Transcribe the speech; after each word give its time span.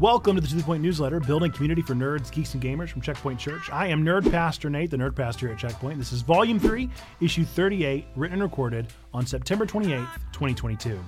Welcome 0.00 0.36
to 0.36 0.40
the 0.40 0.46
To 0.46 0.54
The 0.54 0.62
Point 0.62 0.80
newsletter, 0.80 1.18
building 1.18 1.50
community 1.50 1.82
for 1.82 1.92
nerds, 1.92 2.30
geeks, 2.30 2.54
and 2.54 2.62
gamers 2.62 2.90
from 2.90 3.00
Checkpoint 3.00 3.40
Church. 3.40 3.68
I 3.72 3.88
am 3.88 4.04
Nerd 4.04 4.30
Pastor 4.30 4.70
Nate, 4.70 4.92
the 4.92 4.96
Nerd 4.96 5.16
Pastor 5.16 5.48
here 5.48 5.56
at 5.56 5.60
Checkpoint. 5.60 5.98
This 5.98 6.12
is 6.12 6.22
Volume 6.22 6.60
3, 6.60 6.88
Issue 7.20 7.44
38, 7.44 8.04
written 8.14 8.34
and 8.34 8.42
recorded 8.44 8.86
on 9.12 9.26
September 9.26 9.66
28th, 9.66 10.14
2022. 10.32 11.00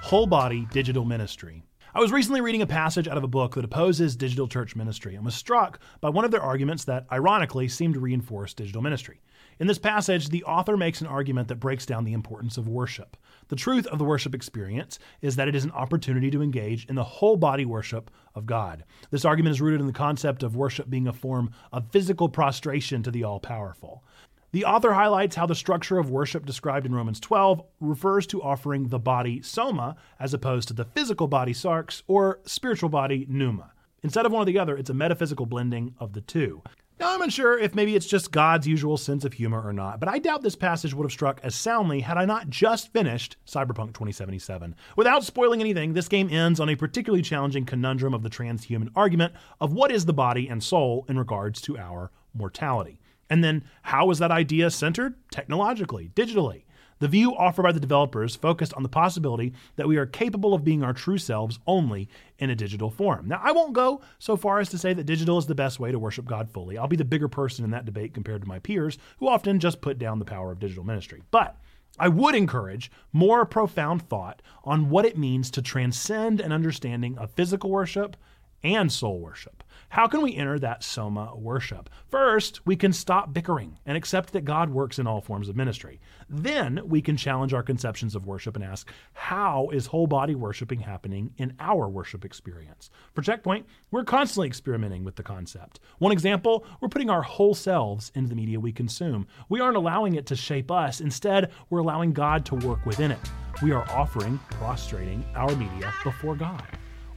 Whole 0.00 0.28
Body 0.28 0.68
Digital 0.70 1.04
Ministry. 1.04 1.64
I 1.92 1.98
was 1.98 2.12
recently 2.12 2.40
reading 2.40 2.62
a 2.62 2.68
passage 2.68 3.08
out 3.08 3.16
of 3.16 3.24
a 3.24 3.28
book 3.28 3.56
that 3.56 3.64
opposes 3.64 4.14
digital 4.14 4.46
church 4.46 4.76
ministry 4.76 5.16
and 5.16 5.24
was 5.24 5.34
struck 5.34 5.80
by 6.00 6.08
one 6.08 6.24
of 6.24 6.30
their 6.30 6.40
arguments 6.40 6.84
that, 6.84 7.04
ironically, 7.10 7.66
seemed 7.66 7.94
to 7.94 8.00
reinforce 8.00 8.54
digital 8.54 8.80
ministry. 8.80 9.20
In 9.58 9.66
this 9.66 9.78
passage, 9.78 10.28
the 10.28 10.44
author 10.44 10.76
makes 10.76 11.00
an 11.00 11.08
argument 11.08 11.48
that 11.48 11.56
breaks 11.56 11.84
down 11.84 12.04
the 12.04 12.12
importance 12.12 12.56
of 12.56 12.68
worship. 12.68 13.16
The 13.48 13.56
truth 13.56 13.88
of 13.88 13.98
the 13.98 14.04
worship 14.04 14.36
experience 14.36 15.00
is 15.20 15.34
that 15.34 15.48
it 15.48 15.56
is 15.56 15.64
an 15.64 15.72
opportunity 15.72 16.30
to 16.30 16.42
engage 16.42 16.86
in 16.86 16.94
the 16.94 17.02
whole 17.02 17.36
body 17.36 17.64
worship 17.64 18.08
of 18.36 18.46
God. 18.46 18.84
This 19.10 19.24
argument 19.24 19.54
is 19.54 19.60
rooted 19.60 19.80
in 19.80 19.88
the 19.88 19.92
concept 19.92 20.44
of 20.44 20.54
worship 20.54 20.88
being 20.88 21.08
a 21.08 21.12
form 21.12 21.50
of 21.72 21.90
physical 21.90 22.28
prostration 22.28 23.02
to 23.02 23.10
the 23.10 23.24
all 23.24 23.40
powerful. 23.40 24.04
The 24.52 24.64
author 24.64 24.94
highlights 24.94 25.36
how 25.36 25.46
the 25.46 25.54
structure 25.54 25.98
of 25.98 26.10
worship 26.10 26.44
described 26.44 26.84
in 26.84 26.92
Romans 26.92 27.20
12 27.20 27.62
refers 27.78 28.26
to 28.28 28.42
offering 28.42 28.88
the 28.88 28.98
body 28.98 29.40
soma 29.42 29.94
as 30.18 30.34
opposed 30.34 30.66
to 30.68 30.74
the 30.74 30.84
physical 30.84 31.28
body 31.28 31.52
sarx 31.52 32.02
or 32.08 32.40
spiritual 32.44 32.88
body 32.88 33.26
pneuma. 33.28 33.70
Instead 34.02 34.26
of 34.26 34.32
one 34.32 34.42
or 34.42 34.46
the 34.46 34.58
other, 34.58 34.76
it's 34.76 34.90
a 34.90 34.94
metaphysical 34.94 35.46
blending 35.46 35.94
of 36.00 36.14
the 36.14 36.20
two. 36.20 36.62
Now, 36.98 37.14
I'm 37.14 37.22
unsure 37.22 37.56
if 37.58 37.76
maybe 37.76 37.94
it's 37.94 38.08
just 38.08 38.32
God's 38.32 38.66
usual 38.66 38.96
sense 38.96 39.24
of 39.24 39.34
humor 39.34 39.62
or 39.62 39.72
not, 39.72 40.00
but 40.00 40.08
I 40.08 40.18
doubt 40.18 40.42
this 40.42 40.56
passage 40.56 40.92
would 40.94 41.04
have 41.04 41.12
struck 41.12 41.40
as 41.44 41.54
soundly 41.54 42.00
had 42.00 42.18
I 42.18 42.24
not 42.24 42.50
just 42.50 42.92
finished 42.92 43.36
Cyberpunk 43.46 43.94
2077. 43.94 44.74
Without 44.96 45.22
spoiling 45.22 45.60
anything, 45.60 45.92
this 45.92 46.08
game 46.08 46.28
ends 46.28 46.58
on 46.58 46.68
a 46.68 46.76
particularly 46.76 47.22
challenging 47.22 47.64
conundrum 47.64 48.14
of 48.14 48.22
the 48.24 48.28
transhuman 48.28 48.90
argument 48.96 49.32
of 49.60 49.72
what 49.72 49.92
is 49.92 50.06
the 50.06 50.12
body 50.12 50.48
and 50.48 50.60
soul 50.62 51.06
in 51.08 51.18
regards 51.18 51.60
to 51.62 51.78
our 51.78 52.10
mortality. 52.34 53.00
And 53.30 53.42
then, 53.42 53.64
how 53.82 54.10
is 54.10 54.18
that 54.18 54.32
idea 54.32 54.70
centered? 54.70 55.14
Technologically, 55.30 56.10
digitally. 56.14 56.64
The 56.98 57.08
view 57.08 57.34
offered 57.34 57.62
by 57.62 57.72
the 57.72 57.80
developers 57.80 58.36
focused 58.36 58.74
on 58.74 58.82
the 58.82 58.88
possibility 58.88 59.54
that 59.76 59.88
we 59.88 59.96
are 59.96 60.04
capable 60.04 60.52
of 60.52 60.64
being 60.64 60.82
our 60.82 60.92
true 60.92 61.16
selves 61.16 61.58
only 61.66 62.10
in 62.38 62.50
a 62.50 62.54
digital 62.54 62.90
form. 62.90 63.26
Now, 63.26 63.40
I 63.42 63.52
won't 63.52 63.72
go 63.72 64.02
so 64.18 64.36
far 64.36 64.60
as 64.60 64.68
to 64.68 64.78
say 64.78 64.92
that 64.92 65.04
digital 65.04 65.38
is 65.38 65.46
the 65.46 65.54
best 65.54 65.80
way 65.80 65.92
to 65.92 65.98
worship 65.98 66.26
God 66.26 66.50
fully. 66.50 66.76
I'll 66.76 66.88
be 66.88 66.96
the 66.96 67.04
bigger 67.04 67.28
person 67.28 67.64
in 67.64 67.70
that 67.70 67.86
debate 67.86 68.12
compared 68.12 68.42
to 68.42 68.48
my 68.48 68.58
peers, 68.58 68.98
who 69.18 69.28
often 69.28 69.60
just 69.60 69.80
put 69.80 69.98
down 69.98 70.18
the 70.18 70.26
power 70.26 70.52
of 70.52 70.58
digital 70.58 70.84
ministry. 70.84 71.22
But 71.30 71.56
I 71.98 72.08
would 72.08 72.34
encourage 72.34 72.90
more 73.14 73.46
profound 73.46 74.06
thought 74.08 74.42
on 74.62 74.90
what 74.90 75.06
it 75.06 75.16
means 75.16 75.50
to 75.52 75.62
transcend 75.62 76.40
an 76.40 76.52
understanding 76.52 77.16
of 77.16 77.30
physical 77.30 77.70
worship 77.70 78.16
and 78.62 78.90
soul 78.92 79.20
worship. 79.20 79.64
How 79.90 80.06
can 80.06 80.22
we 80.22 80.36
enter 80.36 80.56
that 80.60 80.84
soma 80.84 81.34
worship? 81.34 81.90
First, 82.08 82.64
we 82.64 82.76
can 82.76 82.92
stop 82.92 83.32
bickering 83.32 83.78
and 83.84 83.96
accept 83.96 84.32
that 84.32 84.44
God 84.44 84.70
works 84.70 85.00
in 85.00 85.06
all 85.08 85.20
forms 85.20 85.48
of 85.48 85.56
ministry. 85.56 86.00
Then 86.28 86.80
we 86.84 87.02
can 87.02 87.16
challenge 87.16 87.52
our 87.52 87.64
conceptions 87.64 88.14
of 88.14 88.24
worship 88.24 88.54
and 88.54 88.64
ask, 88.64 88.88
how 89.14 89.68
is 89.72 89.86
whole 89.86 90.06
body 90.06 90.36
worshiping 90.36 90.78
happening 90.78 91.32
in 91.38 91.54
our 91.58 91.88
worship 91.88 92.24
experience? 92.24 92.88
For 93.14 93.22
Checkpoint, 93.22 93.66
we're 93.90 94.04
constantly 94.04 94.46
experimenting 94.46 95.02
with 95.02 95.16
the 95.16 95.24
concept. 95.24 95.80
One 95.98 96.12
example, 96.12 96.64
we're 96.80 96.88
putting 96.88 97.10
our 97.10 97.22
whole 97.22 97.54
selves 97.54 98.12
into 98.14 98.28
the 98.28 98.36
media 98.36 98.60
we 98.60 98.72
consume. 98.72 99.26
We 99.48 99.60
aren't 99.60 99.76
allowing 99.76 100.14
it 100.14 100.26
to 100.26 100.36
shape 100.36 100.70
us. 100.70 101.00
Instead, 101.00 101.50
we're 101.68 101.80
allowing 101.80 102.12
God 102.12 102.44
to 102.46 102.54
work 102.54 102.86
within 102.86 103.10
it. 103.10 103.18
We 103.60 103.72
are 103.72 103.90
offering, 103.90 104.38
prostrating 104.50 105.24
our 105.34 105.54
media 105.56 105.92
before 106.04 106.36
God. 106.36 106.62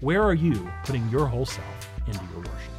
Where 0.03 0.21
are 0.21 0.33
you 0.33 0.69
putting 0.83 1.07
your 1.07 1.27
whole 1.27 1.45
self 1.45 1.89
into 2.07 2.19
your 2.33 2.39
worship? 2.39 2.71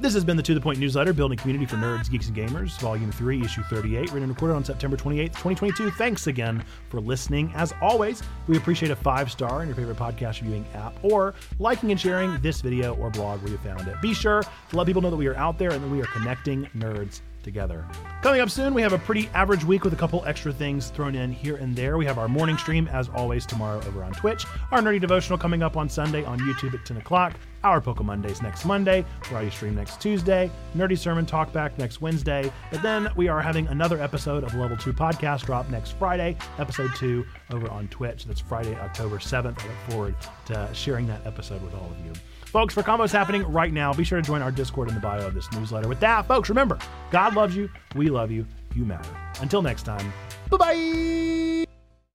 This 0.00 0.14
has 0.14 0.24
been 0.24 0.38
the 0.38 0.42
To 0.42 0.54
The 0.54 0.60
Point 0.60 0.78
newsletter, 0.78 1.12
Building 1.12 1.36
Community 1.36 1.66
for 1.66 1.76
Nerds, 1.76 2.10
Geeks, 2.10 2.28
and 2.28 2.34
Gamers, 2.34 2.80
Volume 2.80 3.12
3, 3.12 3.44
Issue 3.44 3.62
38, 3.64 4.00
written 4.04 4.22
and 4.22 4.30
recorded 4.30 4.54
on 4.54 4.64
September 4.64 4.96
28th, 4.96 5.32
2022. 5.32 5.90
Thanks 5.90 6.28
again 6.28 6.64
for 6.88 6.98
listening. 6.98 7.52
As 7.54 7.74
always, 7.82 8.22
we 8.46 8.56
appreciate 8.56 8.90
a 8.90 8.96
five 8.96 9.30
star 9.30 9.60
in 9.60 9.68
your 9.68 9.76
favorite 9.76 9.98
podcast 9.98 10.40
viewing 10.40 10.64
app 10.72 10.94
or 11.02 11.34
liking 11.58 11.90
and 11.90 12.00
sharing 12.00 12.40
this 12.40 12.62
video 12.62 12.94
or 12.94 13.10
blog 13.10 13.42
where 13.42 13.52
you 13.52 13.58
found 13.58 13.86
it. 13.86 14.00
Be 14.00 14.14
sure 14.14 14.42
to 14.42 14.76
let 14.76 14.86
people 14.86 15.02
know 15.02 15.10
that 15.10 15.16
we 15.16 15.26
are 15.26 15.36
out 15.36 15.58
there 15.58 15.72
and 15.72 15.84
that 15.84 15.90
we 15.90 16.00
are 16.00 16.06
connecting 16.06 16.64
nerds 16.74 17.20
together. 17.42 17.86
Coming 18.22 18.40
up 18.40 18.50
soon, 18.50 18.74
we 18.74 18.82
have 18.82 18.92
a 18.92 18.98
pretty 18.98 19.28
average 19.34 19.64
week 19.64 19.84
with 19.84 19.92
a 19.92 19.96
couple 19.96 20.24
extra 20.26 20.52
things 20.52 20.88
thrown 20.88 21.14
in 21.14 21.32
here 21.32 21.56
and 21.56 21.74
there. 21.74 21.98
We 21.98 22.06
have 22.06 22.18
our 22.18 22.28
morning 22.28 22.56
stream, 22.58 22.88
as 22.88 23.08
always, 23.10 23.46
tomorrow 23.46 23.78
over 23.86 24.04
on 24.04 24.12
Twitch. 24.12 24.44
Our 24.70 24.80
Nerdy 24.80 25.00
Devotional 25.00 25.38
coming 25.38 25.62
up 25.62 25.76
on 25.76 25.88
Sunday 25.88 26.24
on 26.24 26.38
YouTube 26.40 26.74
at 26.74 26.84
10 26.84 26.98
o'clock. 26.98 27.34
Our 27.64 27.80
Poke 27.80 28.02
Mondays 28.02 28.42
next 28.42 28.64
Monday, 28.64 29.04
Variety 29.24 29.50
Stream 29.50 29.74
next 29.74 30.00
Tuesday, 30.00 30.50
Nerdy 30.76 30.98
Sermon 30.98 31.26
Talk 31.26 31.52
back 31.52 31.76
next 31.78 32.00
Wednesday. 32.00 32.52
But 32.70 32.82
then 32.82 33.08
we 33.16 33.28
are 33.28 33.40
having 33.40 33.66
another 33.68 34.00
episode 34.00 34.44
of 34.44 34.54
Level 34.54 34.76
2 34.76 34.92
Podcast 34.92 35.46
drop 35.46 35.68
next 35.70 35.92
Friday, 35.92 36.36
episode 36.58 36.90
2 36.96 37.24
over 37.52 37.70
on 37.70 37.88
Twitch. 37.88 38.24
That's 38.24 38.40
Friday, 38.40 38.74
October 38.76 39.18
7th. 39.18 39.58
I 39.62 39.66
look 39.66 39.90
forward 39.90 40.14
to 40.46 40.68
sharing 40.72 41.06
that 41.06 41.26
episode 41.26 41.62
with 41.62 41.74
all 41.74 41.90
of 41.90 42.06
you. 42.06 42.12
Folks, 42.46 42.74
for 42.74 42.82
combos 42.82 43.12
happening 43.12 43.50
right 43.50 43.72
now, 43.72 43.94
be 43.94 44.04
sure 44.04 44.20
to 44.20 44.26
join 44.26 44.42
our 44.42 44.52
Discord 44.52 44.88
in 44.88 44.94
the 44.94 45.00
bio 45.00 45.26
of 45.26 45.32
this 45.32 45.50
newsletter. 45.52 45.88
With 45.88 46.00
that, 46.00 46.26
folks, 46.26 46.50
remember, 46.50 46.78
God 47.10 47.34
loves 47.34 47.56
you, 47.56 47.70
we 47.94 48.10
love 48.10 48.30
you, 48.30 48.46
you 48.74 48.84
matter. 48.84 49.08
Until 49.40 49.62
next 49.62 49.84
time, 49.84 50.12
bye 50.50 50.58
bye. 50.58 51.41